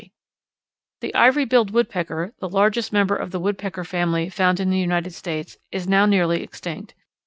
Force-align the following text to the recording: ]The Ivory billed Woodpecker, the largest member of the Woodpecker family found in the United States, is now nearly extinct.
]The 1.01 1.13
Ivory 1.13 1.45
billed 1.45 1.69
Woodpecker, 1.69 2.33
the 2.39 2.49
largest 2.49 2.91
member 2.91 3.15
of 3.15 3.29
the 3.29 3.39
Woodpecker 3.39 3.83
family 3.83 4.29
found 4.31 4.59
in 4.59 4.71
the 4.71 4.79
United 4.79 5.13
States, 5.13 5.57
is 5.71 5.87
now 5.87 6.07
nearly 6.07 6.41
extinct. 6.41 6.95